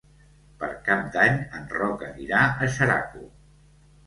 Per 0.61 0.69
Cap 0.87 1.11
d'Any 1.15 1.37
en 1.59 1.67
Roc 1.75 2.07
anirà 2.09 2.41
a 2.63 2.71
Xeraco. 2.79 3.23